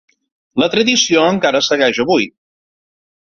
La 0.61 0.69
tradició 0.75 1.25
encara 1.33 1.63
segueix 1.67 1.99
avui. 2.05 2.25